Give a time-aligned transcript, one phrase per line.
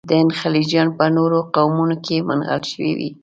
[0.07, 3.09] د هند خلجیان په نورو قومونو کې منحل شوي وي.